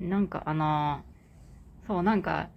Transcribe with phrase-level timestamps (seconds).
[0.00, 1.08] なんかあのー
[1.88, 2.50] そう、なんか、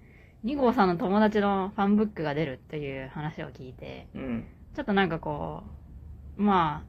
[0.44, 4.46] 2号さんの友達のファンブックが出るっていう話を聞いて、うん。
[4.76, 5.64] ちょっとなんかこ
[6.38, 6.84] う、ま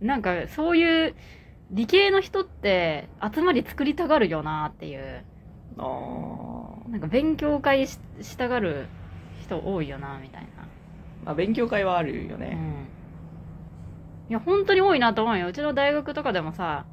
[0.00, 1.14] あ、なんかそういう
[1.70, 5.24] 理系の人って集まり作りたがるよなっていう。
[6.90, 8.86] なんか勉強会ししたがる
[9.42, 10.48] 人多いよなみたいな。
[11.24, 12.56] まあ、勉強会はあるよね。
[12.56, 14.30] うん。
[14.30, 15.48] いや、本当に多いなと思うよ。
[15.48, 16.86] うちの大学とかでもさ、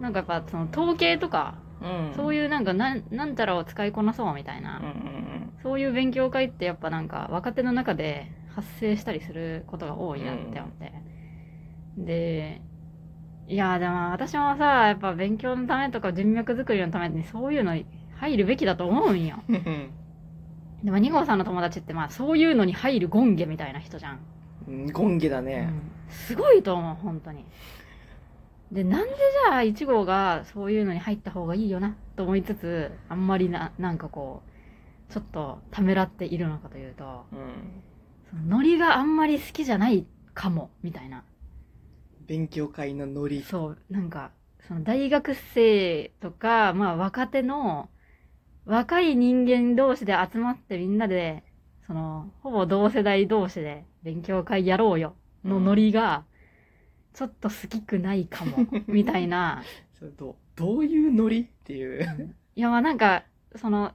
[0.00, 2.14] なんかやっぱその統計とか、うん。
[2.14, 5.22] そういうなんかなん、なんたらを使いこなそうみたいな、うんうん
[5.62, 10.92] そういう勉強会ってやっぱなんか若手の中で発生したりすることが多いなって思って。
[11.96, 12.60] で、
[13.46, 17.76] いやでも私もさ、やっぱ勉強のためとか人脈作りのためにそういうの
[18.16, 19.36] 入るべきだと思うんよ。
[19.48, 19.90] うん。
[20.82, 24.18] でも2号さんの友達ってまあそういうのに入るゴンゲみたいな人じゃん。
[24.66, 24.86] うん。
[24.88, 25.66] ゴンゲだうね。
[25.66, 27.44] んすごいと思う、本当に。
[28.72, 34.42] で、なんでじゃあ1号がそういうのに入った方がいいよなと思いつつ、あんまりな、なんかこ
[35.10, 37.82] う、ちょっとためらっているのかというと、うん。
[38.30, 41.22] そのノリがあんまり好きじゃないかも、みたいな。
[42.26, 43.42] 勉強会のノリ。
[43.42, 44.30] そう、なんか、
[44.66, 47.90] その大学生とか、まあ若手の、
[48.64, 51.44] 若い人間同士で集まってみんなで、
[51.86, 56.24] その、ほぼ同世代同士で勉強会やろうよのノリが、
[57.14, 59.62] ちょっと好きくないかも、 みたいな。
[59.98, 62.34] それどう、どういうノリっていう。
[62.56, 63.24] いや、まあなんか、
[63.56, 63.92] その、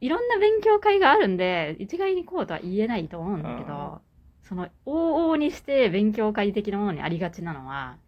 [0.00, 4.00] いろんな勉強会があるんで、一概にこうとは言えないと思うんだけうんど、
[4.42, 7.98] その、往々にして勉強会的なものにありがちなのは、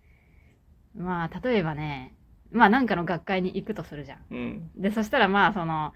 [0.95, 2.15] まあ、例えばね、
[2.51, 4.19] まあなんかの学会に行くとするじゃん。
[4.31, 4.71] うん。
[4.77, 5.95] で、そしたらまあその、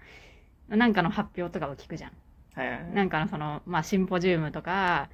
[0.69, 2.11] なんかの発表とかを聞くじゃん。
[2.55, 2.91] はいはいはい。
[2.93, 5.09] なんかのその、まあシンポジウムとか、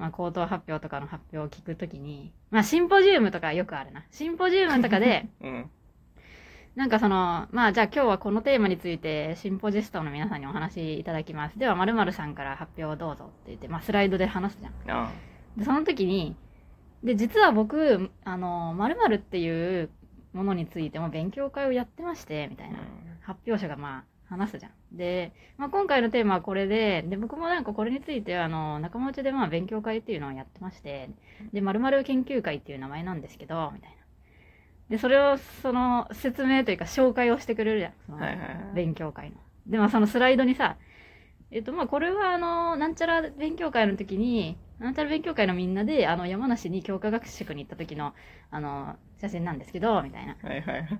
[0.00, 4.02] まあ口頭発表とかの発表を聞くときに、まあシンポジウムとかよくあるな。
[4.10, 5.70] シンポジウムとかで、 うん。
[6.74, 11.58] なんかその、まあじゃあ今日はこのテーマについてシンポジストの皆さんにお話しいただきます。
[11.58, 15.04] では〇〇さんから発表をどうぞって言って、まあスライドで話すじゃん。
[15.04, 15.12] あ
[15.56, 16.34] で、その時に、
[17.04, 19.90] で、実は僕、あの、〇〇っていう
[20.32, 22.66] ものについても勉強会をやってまして、みたあ。
[22.66, 22.78] いな。
[23.22, 24.72] 発表者がまあ話すじゃん。
[24.96, 31.10] で、まあ、今回のテーマはこれで、で、僕もなんかこれについてあの、仲間内でまあ勉強会っていうのをやってまして、
[31.52, 33.96] で、〇〇研究会っていう名前なんですけど、みたいな。
[34.88, 37.92] で、それをその説明というか紹介をしてくれるじゃん。
[38.06, 38.18] その。
[38.74, 39.36] 勉強会の。
[39.66, 40.76] で、まあそのスライドにさ、
[41.50, 48.14] えっとまあこれはあの、なんちゃら勉強会の時に、なんちゃら勉強会のみんなで、あの、山梨に強化学習に行った時の、
[48.50, 50.36] あの、写真なんですけど、みたいな。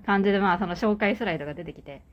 [0.05, 2.03] 感じで、まあ、その紹介スライドが出てきて、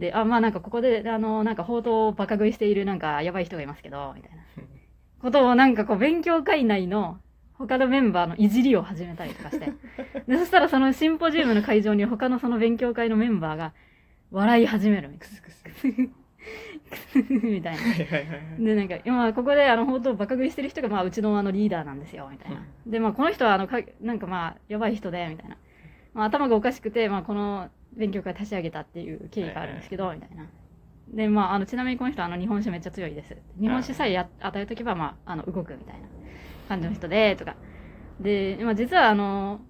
[0.00, 4.38] で、あ、まあなんかここで、あの、なんか報道をバカ食いしているなんかやばい人がいますけど、みたいな
[5.20, 7.20] ことをなんかこう勉強会内の
[7.54, 9.72] 他のメンバーのいじりを始めたりとかして。
[10.26, 13.74] で、そしたらそのシンポジウムの会場に他のその勉強会のメンバーが
[14.30, 15.84] 笑い始めるみたいクスクス。
[15.86, 16.08] な。
[17.28, 17.80] みたいな。
[18.58, 22.62] で、なんか、今、ここで、あの、報道をバカ食いしてる人が、まあ、うちの、あの、リーダーなんですよ、みたいな。
[22.86, 25.56] で、まあ、この人は、あの、かなんか、まあ、やばい人で、みたいな。
[26.14, 30.46] まあ、頭がおかしくて、まあ、この勉強会立ち上げたっていう経緯があるんですけど、みたいな。
[31.08, 33.36] で、まあ、あの、ちなみにこの人は、あの、日本酒めっちゃ強いです。
[33.60, 36.08] 日本酒さえや与えとけば、まあ、あの、動くみたいな
[36.68, 37.56] 感じの人で、とか。
[38.20, 39.60] で、まあ、実は、あの、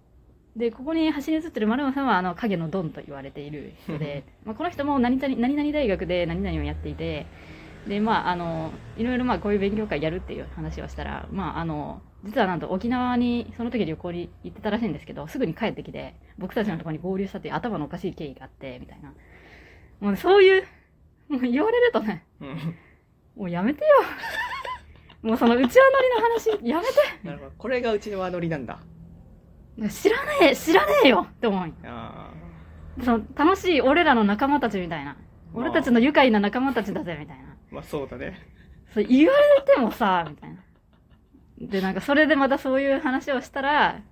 [0.57, 7.27] で、ここに端に写ってる丸山さんは、あの、影のドンと言われている人で、 まあ、この人も何々、何々大学で何々をやっていて、
[7.87, 19.13] で、まあ、あの、いろいろまあ、こういう勉強会やるっていう話をしたら、まあ、あの、実はなんと沖縄にその時旅行に行ってたらしいんですけど、すぐに帰ってきて、僕たちのところに合流したっていう頭のおかしい経緯があって、みたいな。
[20.01, 20.65] もうそういう、
[21.29, 22.77] もう言われるとね、うん
[23.37, 23.91] もうやめてよ。
[25.23, 26.87] もうその内輪乗りの話、やめ
[27.31, 27.53] なるほど。
[27.57, 28.81] これがうちの輪乗りなんだ。
[29.81, 29.89] て。
[29.89, 31.67] 知らねえ、知らねえよって思う
[33.03, 35.17] その楽しい俺らの仲間たちみたいな。
[35.55, 37.45] 俺たちの愉快な仲間たちだぜ、みたいな。
[37.45, 37.57] あ。
[37.71, 38.39] まあそうだね。
[38.93, 40.50] そう言われてもさ、みたいな。
[41.61, 44.03] で、なんかそれでまたそういう話をしたら、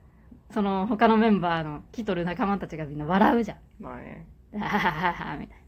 [0.51, 3.59] その他のメンバーの来とる仲間たちがみんな笑うじゃん。
[3.79, 4.27] まあね。
[4.53, 5.59] ではははは、みたい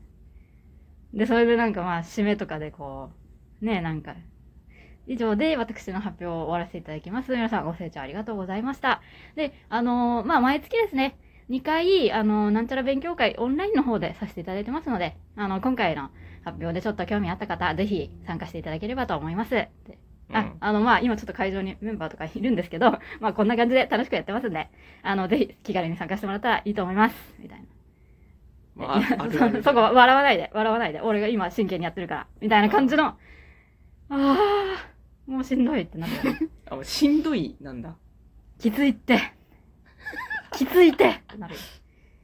[1.13, 1.19] な。
[1.19, 3.11] で、それでなんかまあ締めとかでこ
[3.63, 4.15] う、ねなんか、
[5.07, 7.33] 以上で私の発表を終わらせていただきます。
[7.33, 9.03] 皆さんご清聴ありがとうございました。
[9.37, 11.19] で、あのーまあ毎月ですね、
[11.49, 16.11] 2回、あのーなんちゃら勉強会オンラインの方でさせていただいてますので、あの、今回の
[16.45, 19.69] 発表でちょっと興味あった方、ぜひ参加していただければと思います。
[20.31, 24.69] であうん、あの、まあ、今ちょっと会場にメンバーとかいるんですけど、 まあ、こんな感じで楽しくやってますんで、
[25.03, 27.35] あの、ぜひ気軽に参加してもらったらいいと思います。
[27.39, 27.65] みたいな。
[28.77, 31.01] まあ、あるあるそ そこは笑わないで、笑わないで。
[31.01, 32.27] 俺が今真剣にやってるから。
[32.41, 33.17] みたいな感じの、あ
[34.11, 36.51] あー、もうしんどいってなってる。
[36.71, 37.97] あ、もうしんどいなんだ。
[38.59, 39.19] きついって。
[40.53, 41.55] きついってってなる。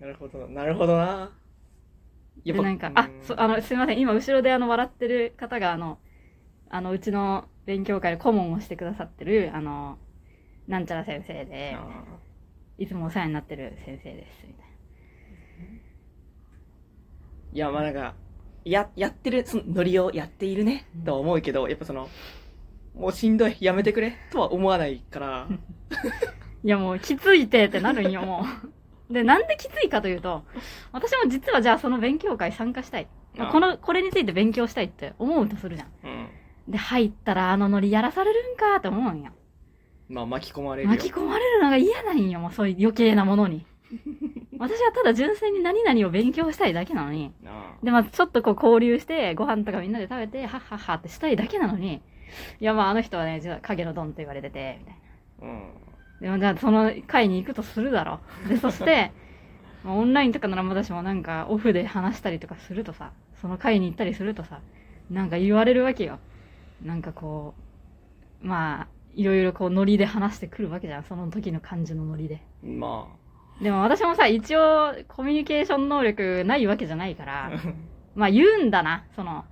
[0.01, 1.31] なるほど、なるほどな。
[2.45, 5.99] やっぱでなんかあうんそあのすいません今後ろであの笑ってる方があの
[6.69, 9.99] あのうちの勉強会で顧問をしてくださってるあの
[10.69, 12.05] なんちゃら先生であ
[12.79, 18.15] いつもお世話になってる先生ですみたいーいやまあなんか
[18.67, 22.09] ややってるそのノリをやっているねとは思うけど、やっぱその
[22.97, 25.27] もうしんどいやめてくれとは思わないから。
[25.27, 25.49] な
[26.65, 28.45] いやもうきついてってなるんよも
[29.09, 29.13] う。
[29.13, 30.45] でなんできついかというと
[30.91, 33.07] 私も実はじゃあその勉強会参加したい。
[33.39, 33.53] あー。
[33.53, 35.89] このこれについて勉強したいって思うとするじゃん。
[36.03, 36.29] うん
[36.69, 39.33] で入ったらあのノリやらされるんかって思うんよ
[40.09, 40.95] まあ巻き込まれるよ。
[40.95, 43.67] 巻き込まれるのが嫌なんよもうそういう余計なものに。
[44.59, 47.33] 私はただ純粋に何々を勉強したいだけなのに。
[47.45, 47.75] あ。
[47.83, 52.03] でまあちょっとこう交流してご飯とかみんなで食べてはっはっはってしたいだけなのに。
[52.61, 54.95] いやまああの人はね実は影のドンと言われててみたい
[55.41, 55.47] な。
[55.47, 55.87] ーうん
[56.21, 58.21] でもじゃあその会に行くとするだろ。
[58.47, 58.49] う。
[58.49, 59.13] で、そして、
[59.85, 64.61] まあオンラインとかならまだしもなんかオフで話したりとかするとさ、その会に行ったりするとさ、
[65.11, 66.19] なんか言われるわけよ。
[66.83, 67.55] なんかこ
[68.43, 71.05] う、まあ、いろいろこうノリで話してくるわけじゃん。
[71.05, 72.43] その時の感じのノリで。
[72.63, 73.09] ま
[73.63, 77.51] でも私もさ、一応コミュニケーション能力ないわけじゃないからあ、
[78.15, 79.05] まあ言うんだな。
[79.17, 79.47] その、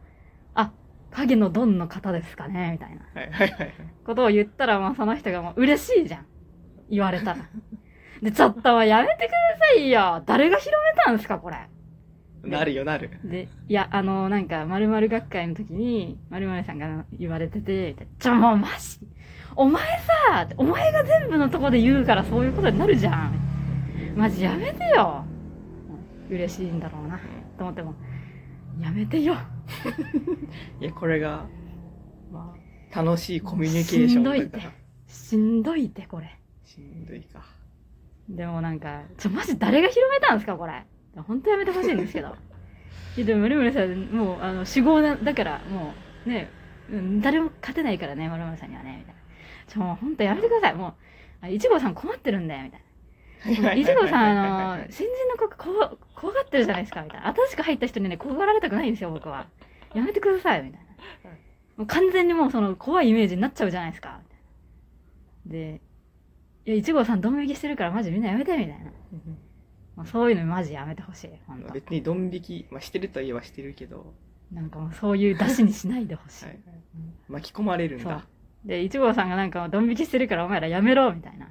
[0.55, 0.71] あ、
[1.11, 3.21] 影のドンの方ですかねみたいな。
[3.21, 3.75] はいはい
[4.05, 6.27] ことを言ったら、まあその人がもう嬉しいじゃん。
[6.91, 7.37] 言われたら。
[8.21, 10.23] で、ちょっとはやめてくださいよ。
[10.27, 11.57] 誰が広めたんすか、これ。
[12.45, 19.01] なるよなるで、いや、あの、なんか、〇〇学会の時に、〇〇さんが言われてて、ちょ、もうマジ
[19.57, 19.83] お前
[20.29, 23.35] さ、お前が全部のとこで言うからそういうことになるじゃん。
[24.17, 25.25] マジやめてよ。
[25.29, 25.35] うん
[26.35, 27.19] 嬉しいんだろうな、
[27.59, 27.95] と思っても、
[28.81, 29.37] やめてよ。
[30.81, 31.47] いやこれが
[32.33, 32.55] ま
[32.93, 34.61] あ楽しいコミュニケーションしんどいって
[35.07, 36.39] しんどいって、これ。
[36.65, 37.45] しんどいか
[38.29, 40.85] でもなんか、ちょ、マジ誰が広めたんですか、これ。
[41.23, 42.35] 本当やめてほしいんですけど。
[43.17, 45.95] いや、でも、ムルムルさん、もう、あの、死亡だだから、も
[46.27, 46.49] う、ね、
[46.91, 49.21] うん誰も勝てないからね、ムルムルさんにはね、みたいな。
[49.67, 50.75] ちょ、もう本当やめてください。
[50.75, 50.95] もう、
[51.43, 52.81] あいちごさん困ってるんだよ、みたい
[53.63, 53.75] な。
[53.75, 57.33] いちごさん、あの、新人の子こわ怖がってるじゃないですか、みたいな。
[57.35, 59.47] 新しく入った人にね、怖がられたくないんですよ、僕は。
[59.95, 61.31] やめてください、みたいな。
[61.77, 64.21] もう完全にもうその怖いイメージになっちゃうじゃないですか。
[65.47, 65.81] で、
[66.67, 68.77] いや、いちごさんドン引きしてるからマジみんなやめて、みたいな。
[69.97, 71.73] まあ、そういうのマジやめてほしい、ほんと。
[71.73, 74.13] 別にドン引き、まあ、してるといえばしてるけど、
[74.53, 76.45] なんかもうそういう出しにしないでほしい。
[76.47, 76.59] はい、
[77.29, 78.25] 巻き込まれるんそうだ。
[78.65, 81.47] で、いちごさんがなんかドン引きしてるからお前らやめろ、みたいな。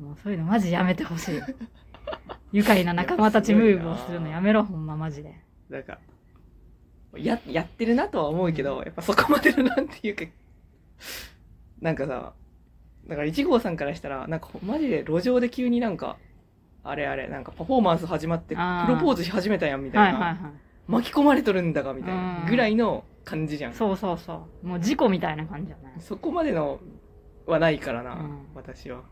[0.00, 1.40] もうそういうのマジやめてほしい。
[2.52, 5.40] 愉快な仲間たちムーブをするのやめろ、ほんまマジで。
[5.68, 5.98] なんか
[7.18, 10.24] ややってるなとは思うけどやっぱそこまでのなんていうか
[11.80, 12.34] なんかさ
[13.06, 16.16] だから1号さんからしたらなんかマジで路上で急になんか
[16.88, 20.52] あれあれなんかパフォーマンス始まってプロポーズし始めたやんみたな、はいいはいはい。
[20.88, 24.66] 巻き込まれとるんだがみたいなうんぐらいの感じじゃんそうそうそう。
[24.66, 26.78] もう事故みたいな感じじゃないそこまでの
[27.46, 29.02] はないからな、うん私は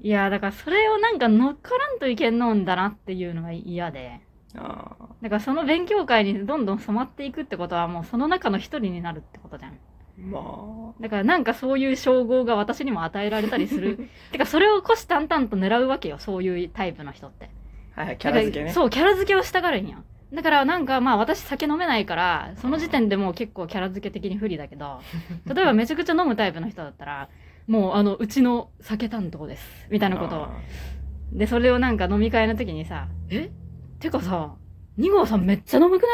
[0.00, 4.20] いや、だからそれをなんか乗っからんといけんのんだなっていうのが嫌で。
[4.56, 9.78] ああだからその勉強会にどんどん染まっていくってことはもうその中の一人になるってことじゃん。
[10.18, 14.08] まだからなんかそういう称号が私にも与えられたりする。
[14.32, 17.50] てかそれを虎視眈々と狙うわけよ、そういうタイプの人って。
[17.96, 19.98] あはいはいキャラ付けねそう、キャラ付けをしたがるんよ。
[20.32, 25.00] だからなんかまあ私酒飲めないから、その時点でもう結構キャラ付け的に不利だけど、
[25.52, 27.28] 例えばめちゃくちゃ飲むタイプの人だったら、
[27.66, 29.86] もうあの、うちの酒担当です。
[29.90, 30.42] みたいなことを。
[30.44, 30.50] あ
[31.32, 33.50] で、それをなんか飲み会の時にさ、え？
[33.98, 34.54] てかさ、
[34.98, 36.08] 2号さんめっちゃ飲むくな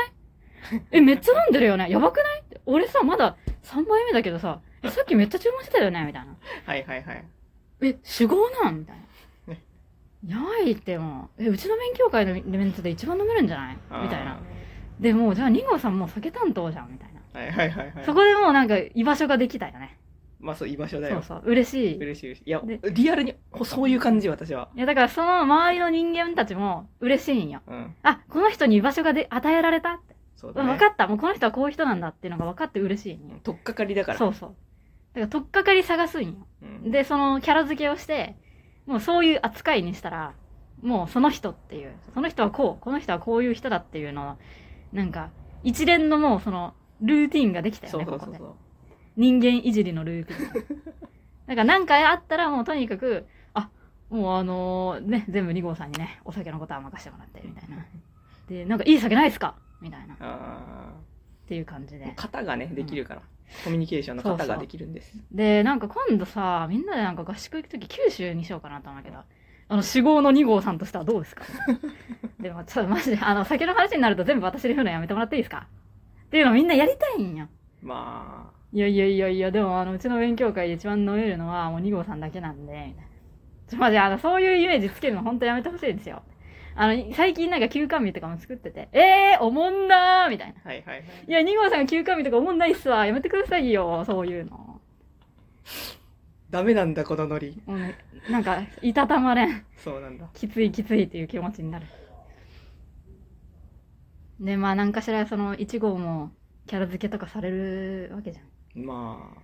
[0.79, 0.83] い？
[0.93, 1.89] え、めっちゃ飲んでるよね？
[1.91, 2.43] やばくない？
[2.67, 6.05] 俺さ、まだ3杯目だけどさ、えさっきめっちゃ注文してたよね？
[6.07, 6.33] みたいな。
[6.67, 7.25] ーはいはいはい
[7.83, 8.81] え、酒豪なん？
[8.81, 8.97] みたい
[9.49, 9.63] なね。
[10.27, 13.77] やばいってもう、え、うちの勉強会のメンツで一番飲めるんじゃない？
[14.03, 14.41] みたいな。
[14.99, 16.93] で、もう、じゃあ2号さんもう酒担当じゃん？
[16.93, 17.21] みたいな。
[17.41, 19.97] はいはいはいはいそこでもうなんか居場所ができたよね。
[20.41, 21.97] まあそう居場所だよそうそう、嬉しい。
[21.99, 27.61] 嬉しい嬉しいいやでリアルにほそういう感じ私はいや、だからその周りの人間たちも嬉しいんよ。
[27.69, 30.01] うんあ、この人に居場所がで与えられた。
[30.41, 31.07] そうだね分かった。
[31.07, 33.37] もうこの人はこういう人なんだっていうのが分かって嬉しいんよ。
[33.43, 34.55] とっかかりだからそうそう。
[35.13, 36.35] だから、とっかかり探すんよ。
[36.63, 38.37] うんで、そのキャラ付けをして、
[38.87, 40.33] もうそういう扱いにしたら、
[40.81, 44.37] もうその人っていう、その人はこう、この人はこういう人だっていうのを、
[44.95, 45.29] なんか、
[45.63, 48.05] 一連のもうその、ルーティンができたよそう。
[48.07, 48.55] そうそうそう
[49.17, 50.51] 人間いじりのルーティン。
[51.49, 53.69] だから何回あったらもうとにかく、あ、
[54.09, 57.85] もうあのね、全部2号さんにね、お酒のことは任せてもらって、みたいな。
[58.49, 60.15] で、なんかいい酒ないっすかみたいな。
[60.15, 60.93] っあ
[61.49, 62.13] ていう感じーで。
[62.17, 63.23] 型がねできるから。
[63.65, 65.13] コミュニケーションの型ができるんです。
[65.33, 69.19] で、なんか今度さ、みんなでなんか合宿行くとき九州にしようかなと思うけど、
[69.69, 71.45] あの、主語の2号さんとしてはどうですか？
[72.39, 75.67] でも、ちょっとマジで、あの、酒の話になると全部私で振るのやめてもらっていいですか？
[76.27, 77.49] っていうのみんなやりたいんよ。
[77.83, 82.95] まいやいやいやいや、でも、あの、うちの勉強会で一番飲めるのはもう2号さんだけなんで、み
[83.69, 86.23] たマジ、あの、そういうイメージつけるの本当やめてほしいんですよ。
[86.81, 90.55] あの、最近なんか休館日とかも作ってて、えー、おもんなーみたいな。
[90.65, 91.05] あ、はいはいはい。
[91.29, 93.05] いや、2号さんが休館日とかおもんないっすわ。
[93.05, 94.81] やめてくださいよ、そういうの。
[96.49, 97.61] ダメなんだ、このノリ。
[97.67, 97.99] もうね、
[98.31, 99.67] なんか、いたたまれん。
[99.77, 100.31] そうなんだ。
[100.33, 101.87] きついきついっていう気持ちになる。
[104.41, 106.33] で、まあ、なんかしら、その、1号も、
[106.67, 108.83] キャラ付けとかされるわけじゃん。
[108.83, 109.41] まあ。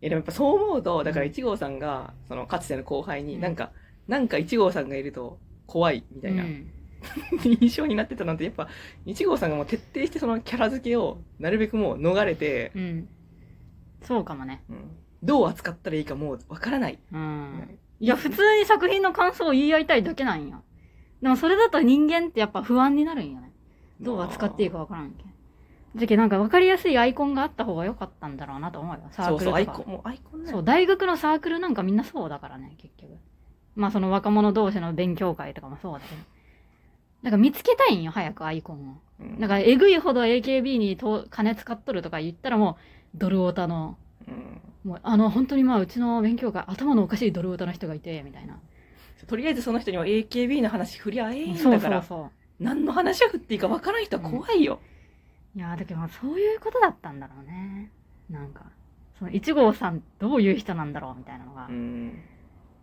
[0.00, 3.72] いやでもやっぱそう思うと、だからうん1号さんが、そのかつての後輩に、うんなんか、
[4.08, 5.38] なんか1号さんがいると
[5.72, 6.70] 怖いみたいなうん
[7.42, 8.68] 印象になってたなんて、やっぱ
[9.06, 13.08] 1号さんがもう徹底してそのキャラ付けをなるべくもう逃れて、うん。
[14.02, 14.62] そうかもね。
[14.68, 14.76] うん
[15.24, 16.98] どう扱ったらいいかもうわからない。
[17.12, 17.78] うん。
[18.00, 20.60] いや、普通に作品の感想を言い合いたいだけなんや。
[21.22, 23.52] でもそれだと人間ってやっぱ不安になるんよね。
[24.00, 25.32] どう扱っていいかわからんけん。
[25.94, 29.02] じゃけなんか分かりやすいアイコンがあった方が良かったんだろうなと思うよ。
[29.12, 29.78] サーそうそう、クルとか。
[29.78, 30.50] アイコン、もうアイコンね。
[30.50, 33.12] そう、大学のサークルなんかみんなそうだからね、結局。
[33.74, 36.20] まあその若者同士の勉強会とかもそうだけど。
[37.22, 38.94] なんか見つけたいんよ、早くアイコンを。
[39.20, 42.76] うんだから、えぐいほど AKB にと金使っとるとか言ったらも
[43.14, 48.58] う、ドルオタの、うんもう、あの、本当にまあ、うちの勉強会、頭のおかしいドルオタの人がいて、みたいな。
[49.28, 54.80] とりあえずその人には AKB の話振りゃええんそうだから、そうそ何の話を振っていいかわからん人は怖いよ。
[55.54, 55.58] う。
[55.58, 57.92] いやー、だけどまあ、そういうことだったんだろうね。
[58.28, 58.64] なんか、
[59.18, 61.66] その、1号さん、どういう人なんだろう、みたいなのが。
[61.68, 62.18] うん。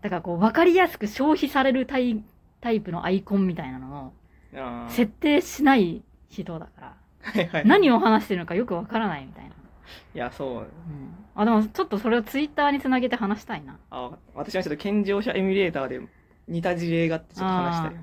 [0.01, 2.23] だからこう、わかりやすく消費されるタイ
[2.61, 4.13] タイプのアイコンみたいなの
[4.53, 7.67] を、設定しない人だから、はいはい。
[7.67, 9.51] 何を話してるのかよくわからないみたいな。
[10.15, 10.51] いや、そう。
[10.57, 10.65] うん。
[11.35, 13.77] あ、でもちょっとそれをツイッターにつなげて話したいな。
[13.89, 16.01] あ、私はちょっと健常者エミュレーターで
[16.47, 17.95] 似た事例があってちょっと話したい。